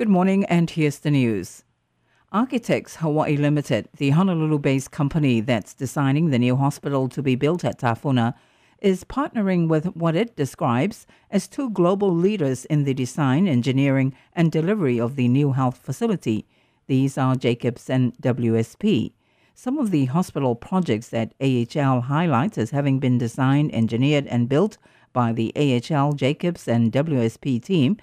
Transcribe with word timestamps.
Good 0.00 0.08
morning, 0.08 0.46
and 0.46 0.70
here's 0.70 1.00
the 1.00 1.10
news. 1.10 1.62
Architects 2.32 2.96
Hawaii 2.96 3.36
Limited, 3.36 3.90
the 3.98 4.08
Honolulu 4.08 4.58
based 4.58 4.90
company 4.90 5.42
that's 5.42 5.74
designing 5.74 6.30
the 6.30 6.38
new 6.38 6.56
hospital 6.56 7.06
to 7.10 7.22
be 7.22 7.34
built 7.34 7.66
at 7.66 7.80
Tafuna, 7.80 8.32
is 8.80 9.04
partnering 9.04 9.68
with 9.68 9.94
what 9.94 10.16
it 10.16 10.36
describes 10.36 11.06
as 11.30 11.46
two 11.46 11.68
global 11.68 12.10
leaders 12.10 12.64
in 12.64 12.84
the 12.84 12.94
design, 12.94 13.46
engineering, 13.46 14.14
and 14.32 14.50
delivery 14.50 14.98
of 14.98 15.16
the 15.16 15.28
new 15.28 15.52
health 15.52 15.76
facility. 15.76 16.46
These 16.86 17.18
are 17.18 17.36
Jacobs 17.36 17.90
and 17.90 18.16
WSP. 18.22 19.12
Some 19.54 19.76
of 19.76 19.90
the 19.90 20.06
hospital 20.06 20.54
projects 20.54 21.10
that 21.10 21.34
AHL 21.42 22.00
highlights 22.00 22.56
as 22.56 22.70
having 22.70 23.00
been 23.00 23.18
designed, 23.18 23.74
engineered, 23.74 24.26
and 24.28 24.48
built 24.48 24.78
by 25.12 25.34
the 25.34 25.52
AHL, 25.54 26.14
Jacobs, 26.14 26.66
and 26.66 26.90
WSP 26.90 27.62
team 27.62 27.98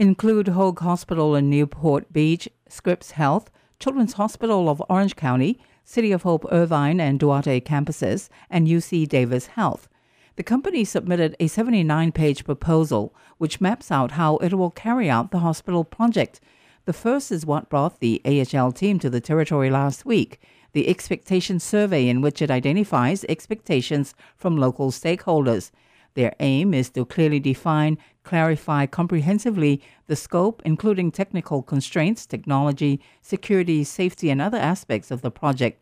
include 0.00 0.48
Hoag 0.48 0.80
Hospital 0.80 1.36
in 1.36 1.50
Newport 1.50 2.10
Beach, 2.10 2.48
Scripps 2.70 3.10
Health, 3.10 3.50
Children's 3.78 4.14
Hospital 4.14 4.70
of 4.70 4.82
Orange 4.88 5.14
County, 5.14 5.60
City 5.84 6.10
of 6.10 6.22
Hope 6.22 6.46
Irvine 6.50 6.98
and 6.98 7.20
Duarte 7.20 7.60
campuses, 7.60 8.30
and 8.48 8.66
UC 8.66 9.06
Davis 9.06 9.48
Health. 9.48 9.88
The 10.36 10.42
company 10.42 10.84
submitted 10.84 11.36
a 11.38 11.48
79 11.48 12.12
page 12.12 12.46
proposal 12.46 13.14
which 13.36 13.60
maps 13.60 13.90
out 13.90 14.12
how 14.12 14.38
it 14.38 14.54
will 14.54 14.70
carry 14.70 15.10
out 15.10 15.32
the 15.32 15.40
hospital 15.40 15.84
project. 15.84 16.40
The 16.86 16.94
first 16.94 17.30
is 17.30 17.44
what 17.44 17.68
brought 17.68 18.00
the 18.00 18.22
AHL 18.24 18.72
team 18.72 18.98
to 19.00 19.10
the 19.10 19.20
territory 19.20 19.68
last 19.68 20.06
week 20.06 20.40
the 20.72 20.88
expectation 20.88 21.58
survey, 21.58 22.08
in 22.08 22.22
which 22.22 22.40
it 22.40 22.50
identifies 22.50 23.24
expectations 23.24 24.14
from 24.36 24.56
local 24.56 24.92
stakeholders. 24.92 25.72
Their 26.14 26.34
aim 26.40 26.74
is 26.74 26.90
to 26.90 27.04
clearly 27.04 27.40
define, 27.40 27.98
clarify 28.24 28.86
comprehensively 28.86 29.80
the 30.06 30.16
scope, 30.16 30.62
including 30.64 31.10
technical 31.10 31.62
constraints, 31.62 32.26
technology, 32.26 33.00
security, 33.22 33.84
safety, 33.84 34.30
and 34.30 34.40
other 34.40 34.58
aspects 34.58 35.10
of 35.10 35.22
the 35.22 35.30
project. 35.30 35.80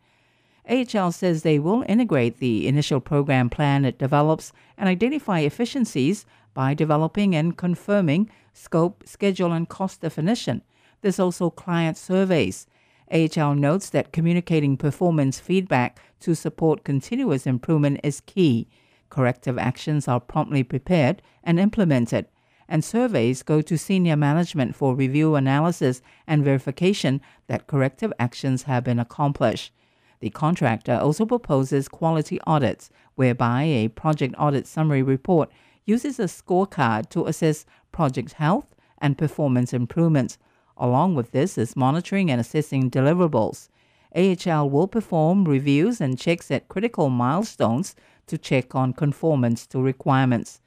AHL 0.68 1.12
says 1.12 1.42
they 1.42 1.58
will 1.58 1.84
integrate 1.88 2.38
the 2.38 2.66
initial 2.68 3.00
program 3.00 3.48
plan 3.48 3.86
it 3.86 3.98
develops 3.98 4.52
and 4.76 4.88
identify 4.88 5.40
efficiencies 5.40 6.26
by 6.52 6.74
developing 6.74 7.34
and 7.34 7.56
confirming 7.56 8.28
scope, 8.52 9.04
schedule, 9.06 9.52
and 9.52 9.68
cost 9.68 10.02
definition. 10.02 10.62
There's 11.00 11.18
also 11.18 11.48
client 11.50 11.96
surveys. 11.96 12.66
AHL 13.10 13.54
notes 13.54 13.88
that 13.90 14.12
communicating 14.12 14.76
performance 14.76 15.40
feedback 15.40 15.98
to 16.20 16.34
support 16.34 16.84
continuous 16.84 17.46
improvement 17.46 18.00
is 18.02 18.20
key. 18.20 18.68
Corrective 19.10 19.58
actions 19.58 20.06
are 20.08 20.20
promptly 20.20 20.62
prepared 20.62 21.22
and 21.42 21.58
implemented, 21.58 22.26
and 22.68 22.84
surveys 22.84 23.42
go 23.42 23.60
to 23.62 23.78
senior 23.78 24.16
management 24.16 24.76
for 24.76 24.94
review, 24.94 25.34
analysis, 25.34 26.02
and 26.26 26.44
verification 26.44 27.20
that 27.46 27.66
corrective 27.66 28.12
actions 28.18 28.64
have 28.64 28.84
been 28.84 28.98
accomplished. 28.98 29.72
The 30.20 30.30
contractor 30.30 30.94
also 30.94 31.24
proposes 31.24 31.88
quality 31.88 32.40
audits, 32.46 32.90
whereby 33.14 33.62
a 33.62 33.88
project 33.88 34.34
audit 34.38 34.66
summary 34.66 35.02
report 35.02 35.50
uses 35.84 36.18
a 36.18 36.24
scorecard 36.24 37.08
to 37.10 37.26
assess 37.26 37.64
project 37.92 38.32
health 38.34 38.66
and 38.98 39.16
performance 39.16 39.72
improvements 39.72 40.38
Along 40.78 41.16
with 41.16 41.32
this 41.32 41.58
is 41.58 41.76
monitoring 41.76 42.30
and 42.30 42.40
assessing 42.40 42.90
deliverables. 42.90 43.68
AHL 44.14 44.70
will 44.70 44.88
perform 44.88 45.44
reviews 45.44 46.00
and 46.00 46.18
checks 46.18 46.50
at 46.50 46.68
critical 46.68 47.10
milestones 47.10 47.94
to 48.26 48.38
check 48.38 48.74
on 48.74 48.92
conformance 48.92 49.66
to 49.66 49.80
requirements. 49.80 50.60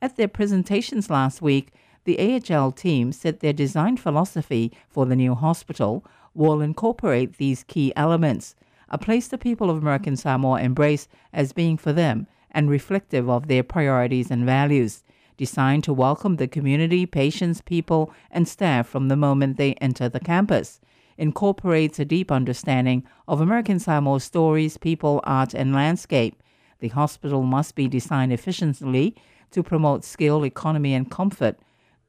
At 0.00 0.16
their 0.16 0.28
presentations 0.28 1.10
last 1.10 1.42
week, 1.42 1.72
the 2.04 2.18
AHL 2.18 2.72
team 2.72 3.12
said 3.12 3.40
their 3.40 3.52
design 3.52 3.96
philosophy 3.96 4.72
for 4.88 5.06
the 5.06 5.16
new 5.16 5.34
hospital 5.34 6.04
will 6.34 6.60
incorporate 6.60 7.36
these 7.36 7.64
key 7.64 7.92
elements, 7.96 8.54
a 8.88 8.98
place 8.98 9.28
the 9.28 9.38
people 9.38 9.70
of 9.70 9.78
American 9.78 10.16
Samoa 10.16 10.60
embrace 10.60 11.08
as 11.32 11.52
being 11.52 11.76
for 11.76 11.92
them 11.92 12.26
and 12.50 12.70
reflective 12.70 13.28
of 13.28 13.48
their 13.48 13.62
priorities 13.62 14.30
and 14.30 14.46
values 14.46 15.02
designed 15.36 15.84
to 15.84 15.92
welcome 15.92 16.36
the 16.36 16.48
community, 16.48 17.06
patients, 17.06 17.60
people, 17.60 18.12
and 18.30 18.48
staff 18.48 18.86
from 18.86 19.08
the 19.08 19.16
moment 19.16 19.56
they 19.56 19.74
enter 19.74 20.08
the 20.08 20.20
campus. 20.20 20.80
Incorporates 21.18 21.98
a 21.98 22.04
deep 22.04 22.30
understanding 22.30 23.04
of 23.26 23.40
American 23.40 23.80
Samoa 23.80 24.20
stories, 24.20 24.78
people, 24.78 25.20
art, 25.24 25.52
and 25.52 25.74
landscape. 25.74 26.40
The 26.78 26.88
hospital 26.88 27.42
must 27.42 27.74
be 27.74 27.88
designed 27.88 28.32
efficiently 28.32 29.16
to 29.50 29.64
promote 29.64 30.04
skill, 30.04 30.44
economy, 30.44 30.94
and 30.94 31.10
comfort. 31.10 31.58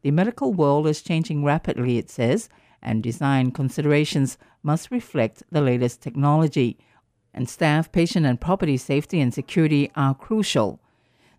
The 0.04 0.12
medical 0.12 0.54
world 0.54 0.86
is 0.86 1.02
changing 1.02 1.44
rapidly, 1.44 1.98
it 1.98 2.12
says, 2.12 2.50
and 2.84 3.02
design 3.02 3.50
considerations 3.50 4.38
must 4.62 4.92
reflect 4.92 5.42
the 5.52 5.62
latest 5.62 6.02
technology. 6.02 6.78
And 7.34 7.50
staff, 7.50 7.92
patient, 7.92 8.28
and 8.28 8.40
property 8.40 8.78
safety 8.78 9.20
and 9.20 9.34
security 9.34 9.90
are 9.96 10.14
crucial. 10.14 10.80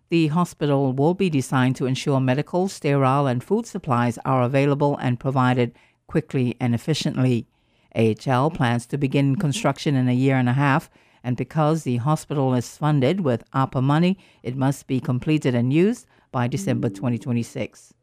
The 0.09 0.27
hospital 0.27 0.91
will 0.91 1.13
be 1.13 1.29
designed 1.29 1.77
to 1.77 1.85
ensure 1.85 2.19
medical, 2.19 2.67
sterile, 2.67 3.27
and 3.27 3.41
food 3.41 3.65
supplies 3.65 4.19
are 4.25 4.43
available 4.43 4.97
and 4.97 5.21
provided 5.21 5.73
quickly 6.07 6.57
and 6.59 6.75
efficiently. 6.75 7.47
AHL 7.95 8.51
plans 8.51 8.85
to 8.87 8.97
begin 8.97 9.35
construction 9.35 9.95
in 9.95 10.07
a 10.07 10.13
year 10.13 10.35
and 10.35 10.49
a 10.49 10.53
half, 10.53 10.89
and 11.23 11.37
because 11.37 11.83
the 11.83 11.97
hospital 11.97 12.53
is 12.53 12.77
funded 12.77 13.21
with 13.21 13.49
ARPA 13.51 13.83
money, 13.83 14.17
it 14.43 14.55
must 14.55 14.87
be 14.87 14.99
completed 14.99 15.53
and 15.53 15.71
used 15.71 16.07
by 16.31 16.47
December 16.47 16.89
2026. 16.89 17.93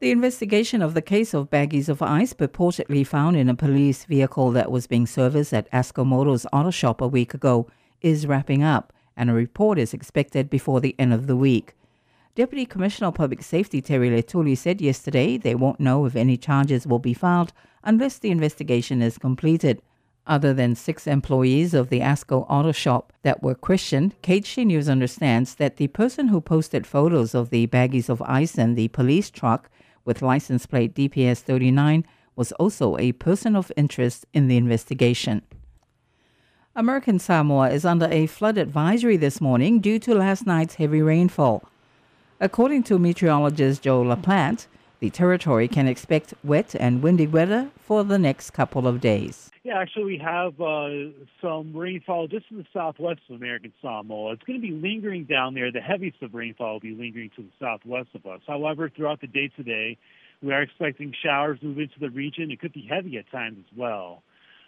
The 0.00 0.10
investigation 0.10 0.82
of 0.82 0.94
the 0.94 1.02
case 1.02 1.32
of 1.32 1.50
baggies 1.50 1.88
of 1.88 2.02
ice 2.02 2.34
purportedly 2.34 3.06
found 3.06 3.36
in 3.36 3.48
a 3.48 3.54
police 3.54 4.04
vehicle 4.04 4.50
that 4.50 4.70
was 4.70 4.86
being 4.86 5.06
serviced 5.06 5.54
at 5.54 5.70
ASCO 5.70 6.04
Motors 6.04 6.46
Auto 6.52 6.70
Shop 6.70 7.00
a 7.00 7.08
week 7.08 7.32
ago 7.32 7.68
is 8.00 8.26
wrapping 8.26 8.62
up 8.62 8.92
and 9.16 9.30
a 9.30 9.34
report 9.34 9.78
is 9.78 9.94
expected 9.94 10.50
before 10.50 10.80
the 10.80 10.94
end 10.98 11.12
of 11.12 11.26
the 11.26 11.36
week. 11.36 11.74
Deputy 12.36 12.66
Commissioner 12.66 13.08
of 13.08 13.14
Public 13.14 13.44
Safety 13.44 13.80
Terry 13.80 14.10
Letuli 14.10 14.58
said 14.58 14.80
yesterday 14.80 15.36
they 15.36 15.54
won't 15.54 15.78
know 15.78 16.04
if 16.04 16.16
any 16.16 16.36
charges 16.36 16.84
will 16.84 16.98
be 16.98 17.14
filed 17.14 17.52
unless 17.84 18.18
the 18.18 18.32
investigation 18.32 19.00
is 19.00 19.18
completed. 19.18 19.80
Other 20.26 20.52
than 20.52 20.74
six 20.74 21.06
employees 21.06 21.74
of 21.74 21.90
the 21.90 22.00
ASCO 22.00 22.44
auto 22.50 22.72
shop 22.72 23.12
that 23.22 23.40
were 23.40 23.54
questioned, 23.54 24.20
KHJ 24.22 24.66
News 24.66 24.88
understands 24.88 25.54
that 25.56 25.76
the 25.76 25.86
person 25.86 26.26
who 26.26 26.40
posted 26.40 26.88
photos 26.88 27.36
of 27.36 27.50
the 27.50 27.68
baggies 27.68 28.08
of 28.08 28.20
ice 28.22 28.58
and 28.58 28.74
the 28.74 28.88
police 28.88 29.30
truck 29.30 29.70
with 30.04 30.20
license 30.20 30.66
plate 30.66 30.92
DPS 30.92 31.38
39 31.38 32.04
was 32.34 32.50
also 32.52 32.98
a 32.98 33.12
person 33.12 33.54
of 33.54 33.70
interest 33.76 34.26
in 34.34 34.48
the 34.48 34.56
investigation. 34.56 35.42
American 36.74 37.20
Samoa 37.20 37.70
is 37.70 37.84
under 37.84 38.08
a 38.10 38.26
flood 38.26 38.58
advisory 38.58 39.16
this 39.16 39.40
morning 39.40 39.78
due 39.78 40.00
to 40.00 40.16
last 40.16 40.48
night's 40.48 40.74
heavy 40.74 41.00
rainfall. 41.00 41.62
According 42.40 42.82
to 42.84 42.98
meteorologist 42.98 43.82
Joe 43.82 44.02
LaPlante, 44.02 44.66
the 44.98 45.08
territory 45.10 45.68
can 45.68 45.86
expect 45.86 46.34
wet 46.42 46.74
and 46.74 47.00
windy 47.00 47.28
weather 47.28 47.70
for 47.78 48.02
the 48.02 48.18
next 48.18 48.50
couple 48.50 48.88
of 48.88 49.00
days. 49.00 49.52
Yeah, 49.62 49.78
actually, 49.78 50.04
we 50.04 50.18
have 50.18 50.60
uh, 50.60 51.12
some 51.40 51.72
rainfall 51.74 52.26
just 52.26 52.46
in 52.50 52.56
the 52.56 52.66
southwest 52.72 53.20
of 53.30 53.36
American 53.36 53.72
Samoa. 53.80 54.32
It's 54.32 54.42
going 54.42 54.60
to 54.60 54.66
be 54.66 54.72
lingering 54.72 55.24
down 55.24 55.54
there. 55.54 55.70
The 55.70 55.80
heaviest 55.80 56.22
of 56.22 56.34
rainfall 56.34 56.74
will 56.74 56.80
be 56.80 56.94
lingering 56.94 57.30
to 57.36 57.42
the 57.42 57.52
southwest 57.60 58.08
of 58.14 58.26
us. 58.26 58.40
However, 58.46 58.90
throughout 58.90 59.20
the 59.20 59.26
day 59.28 59.50
today, 59.56 59.96
we 60.42 60.52
are 60.52 60.62
expecting 60.62 61.14
showers 61.24 61.60
move 61.62 61.78
into 61.78 62.00
the 62.00 62.10
region. 62.10 62.50
It 62.50 62.60
could 62.60 62.72
be 62.72 62.86
heavy 62.90 63.16
at 63.16 63.30
times 63.30 63.58
as 63.60 63.78
well. 63.78 64.22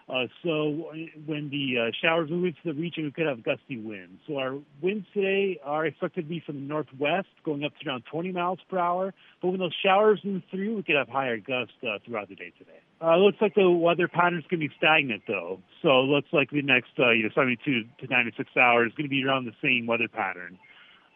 Uh, 0.08 0.26
so 0.44 0.92
when 1.26 1.50
the 1.50 1.88
uh, 1.88 1.90
showers 2.00 2.30
move 2.30 2.44
into 2.44 2.60
the 2.64 2.72
region, 2.72 3.04
we 3.04 3.10
could 3.10 3.26
have 3.26 3.42
gusty 3.42 3.76
winds. 3.76 4.20
So 4.28 4.36
our 4.36 4.54
winds 4.80 5.04
today 5.12 5.58
are 5.64 5.84
expected 5.84 6.22
to 6.22 6.28
be 6.28 6.40
from 6.46 6.54
the 6.54 6.60
northwest, 6.60 7.26
going 7.44 7.64
up 7.64 7.72
to 7.82 7.88
around 7.88 8.04
20 8.10 8.30
miles 8.30 8.60
per 8.70 8.78
hour. 8.78 9.14
But 9.42 9.48
when 9.48 9.58
those 9.58 9.74
showers 9.84 10.20
move 10.22 10.42
through, 10.48 10.76
we 10.76 10.82
could 10.84 10.94
have 10.94 11.08
higher 11.08 11.38
gusts 11.38 11.74
uh, 11.82 11.98
throughout 12.04 12.28
the 12.28 12.36
day 12.36 12.52
today. 12.56 12.78
Uh, 13.02 13.16
looks 13.16 13.38
like 13.40 13.56
the 13.56 13.68
weather 13.68 14.06
pattern 14.06 14.38
is 14.38 14.44
going 14.48 14.60
to 14.60 14.68
be 14.68 14.74
stagnant, 14.78 15.24
though. 15.26 15.58
So 15.82 15.88
it 16.00 16.04
looks 16.04 16.28
like 16.32 16.50
the 16.50 16.62
next 16.62 16.92
uh, 17.00 17.10
you 17.10 17.24
know 17.24 17.30
72 17.34 17.84
to 17.98 18.06
96 18.06 18.56
hours 18.56 18.92
is 18.92 18.96
going 18.96 19.06
to 19.06 19.10
be 19.10 19.24
around 19.24 19.46
the 19.46 19.56
same 19.60 19.86
weather 19.86 20.08
pattern 20.08 20.56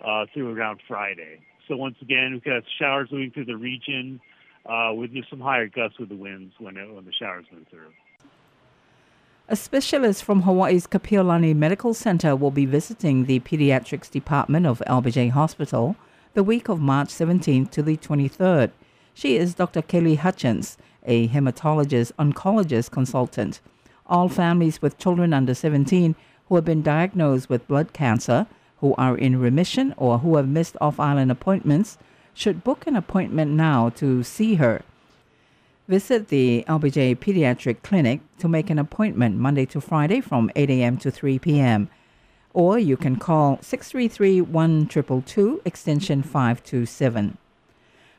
uh, 0.05 0.27
through 0.35 0.53
around 0.53 0.81
Friday. 0.89 1.39
So 1.69 1.77
once 1.77 1.97
again, 2.03 2.33
we 2.35 2.41
could 2.41 2.55
have 2.55 2.65
showers 2.81 3.09
moving 3.13 3.31
through 3.31 3.45
the 3.45 3.57
region 3.57 4.21
uh, 4.67 4.93
with 4.93 5.13
just 5.13 5.31
some 5.31 5.41
higher 5.41 5.69
gusts 5.69 5.99
with 6.01 6.09
the 6.09 6.17
winds 6.17 6.55
when, 6.59 6.77
it, 6.77 6.93
when 6.93 7.05
the 7.05 7.13
showers 7.13 7.47
move 7.53 7.67
through. 7.71 7.93
A 9.53 9.57
specialist 9.57 10.23
from 10.23 10.43
Hawaii's 10.43 10.87
Kapiolani 10.87 11.57
Medical 11.57 11.93
Center 11.93 12.37
will 12.37 12.53
be 12.53 12.67
visiting 12.67 13.25
the 13.25 13.41
pediatrics 13.41 14.09
department 14.09 14.65
of 14.65 14.81
LBJ 14.87 15.31
Hospital 15.31 15.97
the 16.35 16.45
week 16.45 16.69
of 16.69 16.79
March 16.79 17.09
17th 17.09 17.69
to 17.73 17.83
the 17.83 17.97
23rd. 17.97 18.71
She 19.13 19.37
is 19.37 19.57
Dr. 19.57 19.83
Kelly 19.83 20.15
Hutchins, 20.15 20.79
a 21.05 21.27
hematologist 21.27 22.13
oncologist 22.17 22.93
consultant. 22.93 23.61
All 24.07 24.29
families 24.29 24.81
with 24.81 24.99
children 24.99 25.35
under 25.35 25.53
17 25.53 26.15
who 26.47 26.55
have 26.55 26.65
been 26.65 26.83
diagnosed 26.83 27.51
with 27.51 27.67
blood 27.67 27.93
cancer, 27.93 28.47
who 28.77 28.95
are 28.97 29.19
in 29.19 29.41
remission, 29.41 29.95
or 29.97 30.21
who 30.21 30.37
have 30.37 30.47
missed 30.47 30.77
off 30.81 31.01
island 31.01 31.33
appointments 31.33 31.99
should 32.35 32.63
book 32.63 32.87
an 32.87 32.95
appointment 32.95 33.51
now 33.51 33.89
to 33.89 34.23
see 34.23 34.55
her. 34.55 34.83
Visit 35.91 36.29
the 36.29 36.65
LBJ 36.69 37.17
Pediatric 37.17 37.83
Clinic 37.83 38.21
to 38.39 38.47
make 38.47 38.71
an 38.71 38.79
appointment 38.79 39.39
Monday 39.39 39.67
to 39.67 39.81
Friday 39.81 40.21
from 40.21 40.49
8 40.55 40.71
a.m. 40.71 40.97
to 40.99 41.11
3 41.11 41.41
p.m. 41.41 41.91
Or 42.55 42.79
you 42.79 42.97
can 42.97 43.17
call 43.17 43.59
633 43.61 44.41
1222 44.41 45.63
extension 45.65 46.23
527. 46.23 47.37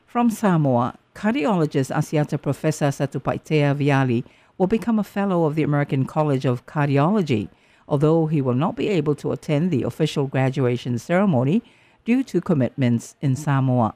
From 0.05 0.29
Samoa, 0.29 0.97
cardiologist 1.15 1.95
Asiata 1.95 2.41
Professor 2.41 2.87
Satupaitea 2.87 3.73
Viali 3.73 4.25
will 4.57 4.67
become 4.67 4.99
a 4.99 5.03
fellow 5.05 5.45
of 5.45 5.55
the 5.55 5.63
American 5.63 6.03
College 6.03 6.43
of 6.43 6.65
Cardiology, 6.65 7.47
although 7.87 8.25
he 8.25 8.41
will 8.41 8.53
not 8.53 8.75
be 8.75 8.89
able 8.89 9.15
to 9.15 9.31
attend 9.31 9.71
the 9.71 9.83
official 9.83 10.27
graduation 10.27 10.99
ceremony 10.99 11.63
due 12.03 12.21
to 12.21 12.41
commitments 12.41 13.15
in 13.21 13.33
Samoa. 13.33 13.95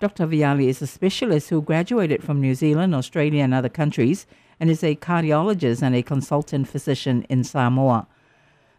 Dr. 0.00 0.26
Viali 0.26 0.68
is 0.68 0.80
a 0.80 0.86
specialist 0.86 1.50
who 1.50 1.60
graduated 1.60 2.22
from 2.24 2.40
New 2.40 2.54
Zealand, 2.54 2.94
Australia, 2.94 3.44
and 3.44 3.52
other 3.52 3.68
countries 3.68 4.26
and 4.58 4.70
is 4.70 4.82
a 4.82 4.96
cardiologist 4.96 5.82
and 5.82 5.94
a 5.94 6.02
consultant 6.02 6.68
physician 6.68 7.26
in 7.28 7.44
Samoa. 7.44 8.06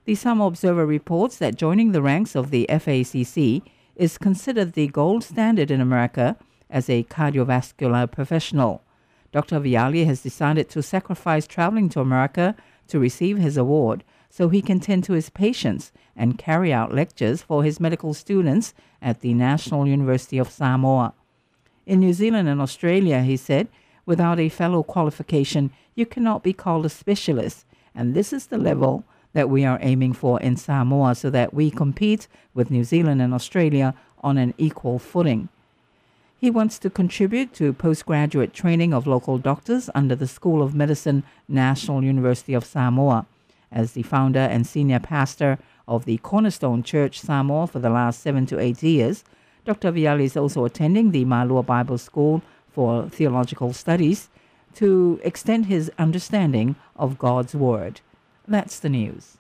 The 0.06 0.16
Samoa 0.16 0.48
Observer 0.48 0.84
reports 0.84 1.38
that 1.38 1.56
joining 1.56 1.92
the 1.92 2.02
ranks 2.02 2.36
of 2.36 2.50
the 2.50 2.66
FACC 2.68 3.62
is 3.96 4.18
considered 4.18 4.74
the 4.74 4.88
gold 4.88 5.24
standard 5.24 5.70
in 5.70 5.80
America 5.80 6.38
as 6.72 6.90
a 6.90 7.04
cardiovascular 7.04 8.12
professional. 8.12 8.82
Dr. 9.32 9.60
Viali 9.60 10.08
has 10.08 10.24
decided 10.24 10.70
to 10.70 10.82
sacrifice 10.82 11.46
traveling 11.46 11.88
to 11.90 12.02
America 12.02 12.56
to 12.88 12.98
receive 12.98 13.38
his 13.38 13.58
award 13.58 14.04
so 14.32 14.48
he 14.48 14.62
can 14.62 14.80
tend 14.80 15.04
to 15.04 15.14
his 15.14 15.30
patients 15.30 15.92
and 16.16 16.38
carry 16.38 16.72
out 16.72 16.94
lectures 16.94 17.42
for 17.42 17.64
his 17.64 17.80
medical 17.80 18.14
students 18.14 18.74
at 19.02 19.20
the 19.20 19.34
National 19.34 19.86
University 19.86 20.38
of 20.38 20.50
Samoa. 20.50 21.14
In 21.86 22.00
New 22.00 22.14
Zealand 22.14 22.48
and 22.48 22.62
Australia, 22.62 23.22
he 23.22 23.36
said, 23.36 23.68
without 24.06 24.40
a 24.40 24.50
fellow 24.50 24.84
qualification, 24.84 25.70
you 25.96 26.06
cannot 26.06 26.44
be 26.44 26.54
called 26.54 26.86
a 26.86 26.90
specialist, 26.90 27.66
and 27.94 28.14
this 28.14 28.32
is 28.32 28.48
the 28.48 28.58
level 28.58 29.04
that 29.34 29.50
we 29.50 29.66
are 29.66 29.80
aiming 29.82 30.14
for 30.14 30.40
in 30.40 30.56
Samoa 30.56 31.14
so 31.16 31.30
that 31.30 31.54
we 31.54 31.70
compete 31.70 32.28
with 32.54 32.72
New 32.72 32.86
Zealand 32.86 33.22
and 33.22 33.34
Australia 33.34 33.94
on 34.24 34.38
an 34.38 34.54
equal 34.58 34.98
footing. 34.98 35.50
He 36.38 36.50
wants 36.50 36.80
to 36.80 36.90
contribute 36.90 37.54
to 37.56 37.74
postgraduate 37.74 38.54
training 38.54 38.94
of 38.94 39.06
local 39.06 39.38
doctors 39.38 39.90
under 39.94 40.16
the 40.16 40.28
School 40.28 40.64
of 40.64 40.74
Medicine, 40.74 41.24
National 41.48 42.04
University 42.04 42.54
of 42.54 42.66
Samoa. 42.66 43.28
As 43.72 43.94
the 43.94 44.04
founder 44.04 44.40
and 44.40 44.68
senior 44.68 45.00
pastor 45.00 45.58
of 45.88 46.06
the 46.06 46.18
Cornerstone 46.18 46.84
Church 46.84 47.20
Samoa 47.20 47.68
for 47.68 47.80
the 47.80 47.90
last 47.90 48.22
seven 48.22 48.46
to 48.48 48.60
eight 48.60 48.84
years, 48.84 49.24
Dr. 49.64 49.92
Viali 49.92 50.24
is 50.24 50.36
also 50.36 50.66
attending 50.66 51.12
the 51.12 51.26
Malua 51.26 51.66
Bible 51.66 51.98
School 51.98 52.42
for 52.70 53.08
Theological 53.10 53.74
Studies 53.74 54.30
to 54.76 55.20
extend 55.24 55.68
his 55.68 55.92
understanding 55.98 56.76
of 56.96 57.18
God's 57.18 57.54
Word. 57.54 58.02
That's 58.48 58.80
the 58.80 58.90
news. 58.90 59.38